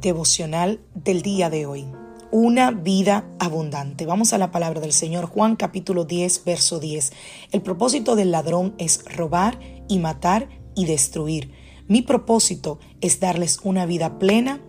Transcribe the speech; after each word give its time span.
Devocional 0.00 0.80
del 0.94 1.20
día 1.20 1.50
de 1.50 1.66
hoy 1.66 1.86
una 2.32 2.70
vida 2.70 3.28
abundante. 3.38 4.06
Vamos 4.06 4.32
a 4.32 4.38
la 4.38 4.50
palabra 4.50 4.80
del 4.80 4.92
Señor, 4.92 5.26
Juan 5.26 5.56
capítulo 5.56 6.04
10, 6.04 6.44
verso 6.44 6.78
10. 6.78 7.12
El 7.50 7.60
propósito 7.60 8.14
del 8.14 8.30
ladrón 8.30 8.74
es 8.78 9.04
robar 9.04 9.58
y 9.88 9.98
matar 9.98 10.48
y 10.74 10.86
destruir. 10.86 11.52
Mi 11.88 12.02
propósito 12.02 12.78
es 13.00 13.18
darles 13.18 13.58
una 13.64 13.84
vida 13.84 14.18
plena 14.18 14.60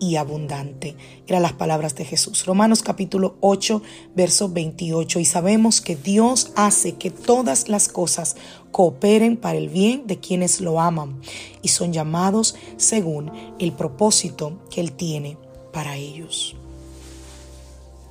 y 0.00 0.16
abundante. 0.16 0.96
Eran 1.28 1.42
las 1.42 1.52
palabras 1.52 1.94
de 1.94 2.04
Jesús. 2.04 2.46
Romanos 2.46 2.82
capítulo 2.82 3.36
8, 3.40 3.82
verso 4.16 4.48
28. 4.48 5.20
Y 5.20 5.24
sabemos 5.24 5.80
que 5.80 5.94
Dios 5.94 6.50
hace 6.56 6.96
que 6.96 7.10
todas 7.10 7.68
las 7.68 7.88
cosas 7.88 8.34
cooperen 8.72 9.36
para 9.36 9.58
el 9.58 9.68
bien 9.68 10.06
de 10.06 10.18
quienes 10.18 10.60
lo 10.60 10.80
aman 10.80 11.20
y 11.62 11.68
son 11.68 11.92
llamados 11.92 12.56
según 12.78 13.30
el 13.58 13.72
propósito 13.72 14.58
que 14.70 14.80
Él 14.80 14.92
tiene 14.92 15.36
para 15.72 15.96
ellos. 15.96 16.56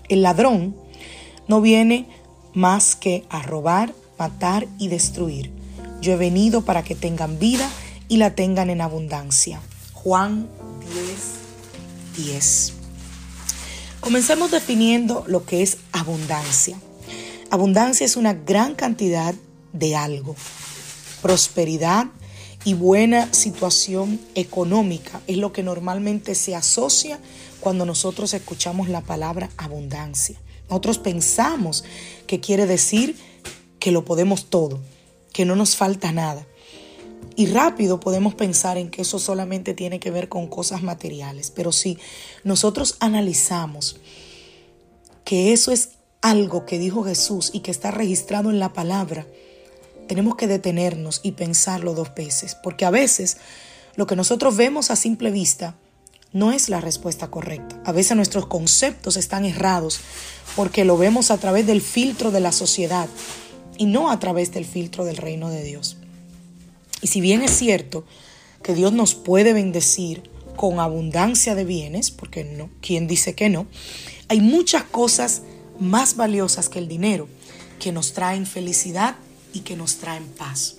El 0.08 0.22
ladrón 0.22 0.76
no 1.48 1.62
viene 1.62 2.08
más 2.54 2.96
que 2.96 3.26
a 3.30 3.42
robar, 3.42 3.94
matar 4.18 4.68
y 4.78 4.88
destruir. 4.88 5.52
Yo 6.02 6.14
he 6.14 6.18
venido 6.18 6.62
para 6.64 6.84
que 6.84 6.96
tengan 6.96 7.40
vida 7.40 7.70
y 8.08 8.18
la 8.18 8.36
tengan 8.36 8.70
en 8.70 8.82
abundancia. 8.82 9.62
Juan 9.94 10.48
10, 12.20 12.26
10. 12.26 12.74
Comencemos 14.00 14.52
definiendo 14.52 15.24
lo 15.28 15.46
que 15.46 15.62
es 15.62 15.78
abundancia. 15.92 16.80
Abundancia 17.50 18.06
es 18.06 18.16
una 18.16 18.34
gran 18.34 18.76
cantidad 18.76 19.34
de 19.74 19.96
algo. 19.96 20.36
Prosperidad 21.22 22.08
y 22.66 22.74
buena 22.74 23.34
situación 23.34 24.20
económica 24.36 25.22
es 25.28 25.38
lo 25.38 25.54
que 25.54 25.64
normalmente 25.64 26.36
se 26.36 26.56
asocia 26.56 27.20
cuando 27.60 27.86
nosotros 27.86 28.34
escuchamos 28.34 28.90
la 28.90 29.02
palabra 29.02 29.50
abundancia. 29.58 30.40
Nosotros 30.70 31.00
pensamos 31.00 31.84
que 32.28 32.40
quiere 32.40 32.68
decir 32.68 33.18
que 33.80 33.92
lo 33.92 34.06
podemos 34.06 34.50
todo, 34.50 34.80
que 35.34 35.46
no 35.46 35.56
nos 35.56 35.76
falta 35.76 36.12
nada. 36.12 36.46
Y 37.40 37.46
rápido 37.46 38.02
podemos 38.02 38.36
pensar 38.36 38.78
en 38.78 38.90
que 38.90 39.04
eso 39.04 39.18
solamente 39.18 39.74
tiene 39.74 40.02
que 40.02 40.12
ver 40.12 40.28
con 40.28 40.48
cosas 40.48 40.84
materiales. 40.84 41.52
Pero 41.52 41.72
si 41.72 41.98
nosotros 42.44 42.98
analizamos 43.00 43.96
que 45.24 45.54
eso 45.54 45.72
es 45.72 45.92
algo 46.22 46.66
que 46.66 46.78
dijo 46.78 47.06
Jesús 47.06 47.52
y 47.54 47.62
que 47.62 47.72
está 47.72 47.92
registrado 47.92 48.50
en 48.50 48.60
la 48.60 48.74
palabra, 48.74 49.26
tenemos 50.10 50.36
que 50.36 50.48
detenernos 50.48 51.22
y 51.24 51.32
pensarlo 51.32 51.94
dos 51.94 52.14
veces, 52.14 52.58
porque 52.62 52.84
a 52.84 52.90
veces 52.90 53.38
lo 53.96 54.06
que 54.06 54.18
nosotros 54.18 54.58
vemos 54.58 54.92
a 54.92 54.98
simple 54.98 55.32
vista 55.32 55.78
no 56.34 56.52
es 56.52 56.68
la 56.68 56.82
respuesta 56.82 57.32
correcta. 57.32 57.82
A 57.86 57.94
veces 57.94 58.18
nuestros 58.18 58.48
conceptos 58.48 59.16
están 59.16 59.46
errados 59.46 60.02
porque 60.58 60.84
lo 60.84 60.98
vemos 60.98 61.32
a 61.32 61.38
través 61.38 61.66
del 61.66 61.80
filtro 61.80 62.32
de 62.32 62.42
la 62.42 62.52
sociedad 62.52 63.08
y 63.78 63.86
no 63.86 64.12
a 64.12 64.20
través 64.20 64.52
del 64.52 64.66
filtro 64.66 65.06
del 65.06 65.16
reino 65.16 65.50
de 65.50 65.64
Dios. 65.64 65.99
Y 67.02 67.08
si 67.08 67.22
bien 67.22 67.42
es 67.42 67.52
cierto 67.52 68.06
que 68.64 68.74
Dios 68.76 68.94
nos 68.94 69.16
puede 69.16 69.54
bendecir 69.54 70.24
con 70.56 70.80
abundancia 70.80 71.56
de 71.56 71.64
bienes, 71.64 72.12
porque 72.12 72.44
no, 72.44 72.70
¿quién 72.82 73.08
dice 73.08 73.34
que 73.34 73.50
no? 73.50 73.68
Hay 74.28 74.42
muchas 74.42 74.84
cosas 74.84 75.44
más 75.80 76.16
valiosas 76.16 76.68
que 76.68 76.80
el 76.80 76.88
dinero 76.88 77.28
que 77.80 77.92
nos 77.92 78.14
traen 78.14 78.46
felicidad 78.46 79.16
y 79.54 79.62
que 79.62 79.78
nos 79.78 79.98
traen 79.98 80.26
paz. 80.26 80.76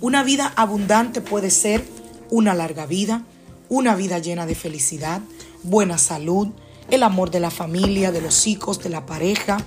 Una 0.00 0.24
vida 0.24 0.52
abundante 0.56 1.20
puede 1.20 1.50
ser 1.50 1.84
una 2.28 2.54
larga 2.54 2.86
vida, 2.86 3.22
una 3.68 3.94
vida 3.94 4.18
llena 4.18 4.46
de 4.46 4.54
felicidad, 4.54 5.22
buena 5.62 5.96
salud, 5.96 6.48
el 6.90 7.02
amor 7.02 7.30
de 7.30 7.40
la 7.40 7.50
familia, 7.50 8.12
de 8.12 8.20
los 8.20 8.46
hijos, 8.46 8.82
de 8.82 8.90
la 8.90 9.06
pareja. 9.06 9.58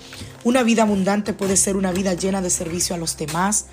Una 0.43 0.63
vida 0.63 0.83
abundante 0.83 1.33
puede 1.33 1.57
ser 1.57 1.75
una 1.75 1.91
vida 1.91 2.13
llena 2.13 2.41
de 2.41 2.49
servicio 2.49 2.95
a 2.95 2.99
los 2.99 3.17
demás, 3.17 3.65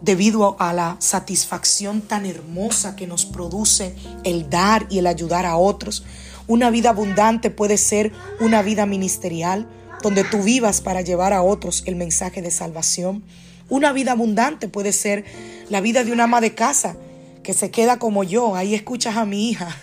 debido 0.00 0.56
a 0.58 0.72
la 0.72 0.96
satisfacción 0.98 2.00
tan 2.00 2.26
hermosa 2.26 2.96
que 2.96 3.06
nos 3.06 3.26
produce 3.26 3.94
el 4.24 4.48
dar 4.48 4.86
y 4.90 4.98
el 4.98 5.06
ayudar 5.06 5.46
a 5.46 5.56
otros. 5.56 6.04
Una 6.46 6.70
vida 6.70 6.90
abundante 6.90 7.50
puede 7.50 7.76
ser 7.76 8.12
una 8.40 8.62
vida 8.62 8.86
ministerial 8.86 9.68
donde 10.02 10.24
tú 10.24 10.42
vivas 10.42 10.80
para 10.80 11.02
llevar 11.02 11.32
a 11.32 11.42
otros 11.42 11.82
el 11.86 11.96
mensaje 11.96 12.42
de 12.42 12.50
salvación. 12.50 13.22
Una 13.68 13.92
vida 13.92 14.12
abundante 14.12 14.68
puede 14.68 14.92
ser 14.92 15.24
la 15.68 15.80
vida 15.80 16.02
de 16.02 16.12
una 16.12 16.24
ama 16.24 16.40
de 16.40 16.54
casa 16.54 16.96
que 17.42 17.52
se 17.52 17.70
queda 17.70 17.98
como 17.98 18.24
yo. 18.24 18.56
Ahí 18.56 18.74
escuchas 18.74 19.16
a 19.16 19.26
mi 19.26 19.50
hija 19.50 19.76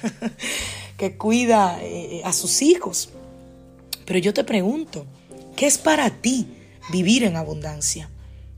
que 0.98 1.16
cuida 1.16 1.78
eh, 1.82 2.22
a 2.26 2.34
sus 2.34 2.62
hijos. 2.62 3.10
Pero 4.06 4.20
yo 4.20 4.34
te 4.34 4.44
pregunto, 4.44 5.06
¿qué 5.56 5.68
es 5.68 5.78
para 5.78 6.10
ti 6.10 6.48
vivir 6.92 7.24
en 7.24 7.36
abundancia? 7.36 8.10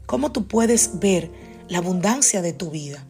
¿Cómo 0.06 0.32
tú 0.32 0.48
puedes 0.48 1.00
ver 1.00 1.30
la 1.70 1.78
abundancia 1.78 2.42
de 2.42 2.52
tu 2.52 2.72
vida? 2.72 3.06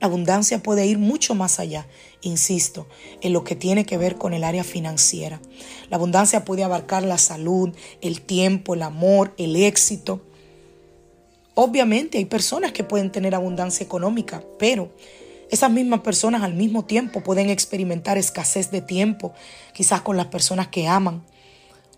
La 0.00 0.06
abundancia 0.06 0.62
puede 0.62 0.86
ir 0.86 0.98
mucho 0.98 1.34
más 1.34 1.58
allá, 1.58 1.86
insisto, 2.20 2.86
en 3.20 3.32
lo 3.32 3.44
que 3.44 3.56
tiene 3.56 3.86
que 3.86 3.96
ver 3.96 4.16
con 4.16 4.34
el 4.34 4.44
área 4.44 4.64
financiera. 4.64 5.40
La 5.88 5.96
abundancia 5.96 6.44
puede 6.44 6.64
abarcar 6.64 7.02
la 7.02 7.18
salud, 7.18 7.74
el 8.00 8.20
tiempo, 8.20 8.74
el 8.74 8.82
amor, 8.82 9.32
el 9.38 9.56
éxito. 9.56 10.22
Obviamente 11.54 12.18
hay 12.18 12.24
personas 12.24 12.72
que 12.72 12.84
pueden 12.84 13.12
tener 13.12 13.34
abundancia 13.34 13.84
económica, 13.84 14.42
pero 14.58 14.90
esas 15.50 15.70
mismas 15.70 16.00
personas 16.00 16.42
al 16.42 16.54
mismo 16.54 16.84
tiempo 16.84 17.22
pueden 17.22 17.48
experimentar 17.48 18.18
escasez 18.18 18.70
de 18.70 18.80
tiempo, 18.80 19.32
quizás 19.72 20.02
con 20.02 20.16
las 20.16 20.26
personas 20.26 20.68
que 20.68 20.86
aman, 20.88 21.24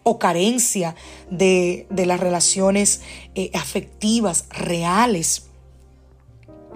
o 0.03 0.21
carencia 0.21 0.95
de, 1.31 1.87
las 1.91 2.21
relaciones 2.21 3.01
eh, 3.35 3.51
afectivas 3.55 4.45
reales 4.51 5.47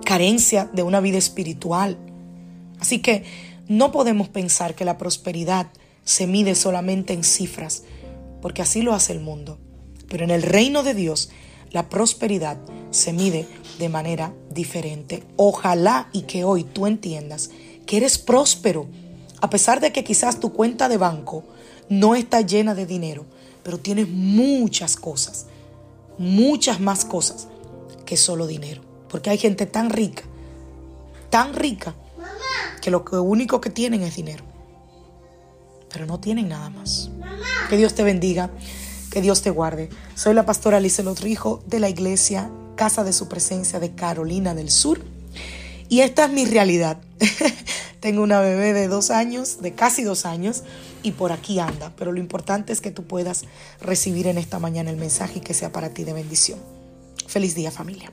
carencia 0.04 0.68
de 0.72 0.82
una 0.82 1.00
vida 1.00 1.18
espiritual. 1.18 1.98
Así 2.78 3.00
que 3.00 3.24
no 3.68 3.92
podemos 3.92 4.28
pensar 4.28 4.74
que 4.74 4.84
la 4.84 4.98
prosperidad 4.98 5.68
se 6.04 6.26
mide 6.26 6.54
solamente 6.54 7.12
en 7.12 7.24
cifras, 7.24 7.84
porque 8.42 8.62
así 8.62 8.82
lo 8.82 8.94
hace 8.94 9.12
el 9.12 9.20
mundo. 9.20 9.58
Pero 10.08 10.24
en 10.24 10.30
el 10.30 10.42
reino 10.42 10.82
de 10.82 10.94
Dios, 10.94 11.30
la 11.70 11.88
prosperidad 11.88 12.58
se 12.90 13.12
mide 13.12 13.46
de 13.78 13.88
manera 13.88 14.34
diferente. 14.50 15.22
Ojalá 15.36 16.08
y 16.12 16.22
que 16.22 16.42
hoy 16.42 16.64
tú 16.64 16.86
entiendas 16.86 17.50
que 17.86 17.98
eres 17.98 18.18
próspero, 18.18 18.88
a 19.40 19.50
pesar 19.50 19.80
de 19.80 19.92
que 19.92 20.04
quizás 20.04 20.40
tu 20.40 20.52
cuenta 20.52 20.88
de 20.88 20.96
banco 20.96 21.44
no 21.88 22.14
está 22.14 22.40
llena 22.40 22.74
de 22.74 22.86
dinero, 22.86 23.26
pero 23.62 23.78
tienes 23.78 24.08
muchas 24.08 24.96
cosas, 24.96 25.46
muchas 26.18 26.80
más 26.80 27.04
cosas 27.04 27.48
que 28.04 28.16
solo 28.16 28.46
dinero. 28.46 28.89
Porque 29.10 29.30
hay 29.30 29.38
gente 29.38 29.66
tan 29.66 29.90
rica, 29.90 30.22
tan 31.30 31.54
rica, 31.54 31.94
que 32.80 32.90
lo 32.90 33.04
único 33.22 33.60
que 33.60 33.70
tienen 33.70 34.02
es 34.02 34.16
dinero. 34.16 34.44
Pero 35.92 36.06
no 36.06 36.20
tienen 36.20 36.48
nada 36.48 36.70
más. 36.70 37.10
Que 37.68 37.76
Dios 37.76 37.94
te 37.94 38.02
bendiga, 38.02 38.50
que 39.10 39.20
Dios 39.20 39.42
te 39.42 39.50
guarde. 39.50 39.90
Soy 40.14 40.34
la 40.34 40.46
pastora 40.46 40.78
Alice 40.78 41.02
Lotrijo 41.02 41.62
de 41.66 41.80
la 41.80 41.88
iglesia 41.88 42.50
Casa 42.76 43.04
de 43.04 43.12
Su 43.12 43.28
Presencia 43.28 43.80
de 43.80 43.94
Carolina 43.94 44.54
del 44.54 44.70
Sur. 44.70 45.02
Y 45.88 46.00
esta 46.00 46.26
es 46.26 46.30
mi 46.30 46.46
realidad. 46.46 46.98
Tengo 48.00 48.22
una 48.22 48.40
bebé 48.40 48.72
de 48.72 48.88
dos 48.88 49.10
años, 49.10 49.60
de 49.60 49.74
casi 49.74 50.04
dos 50.04 50.24
años, 50.24 50.62
y 51.02 51.12
por 51.12 51.32
aquí 51.32 51.58
anda. 51.58 51.92
Pero 51.96 52.12
lo 52.12 52.20
importante 52.20 52.72
es 52.72 52.80
que 52.80 52.90
tú 52.90 53.04
puedas 53.04 53.44
recibir 53.80 54.28
en 54.28 54.38
esta 54.38 54.58
mañana 54.58 54.90
el 54.90 54.96
mensaje 54.96 55.38
y 55.38 55.42
que 55.42 55.52
sea 55.52 55.72
para 55.72 55.90
ti 55.90 56.04
de 56.04 56.12
bendición. 56.12 56.58
Feliz 57.26 57.54
día 57.54 57.70
familia. 57.70 58.10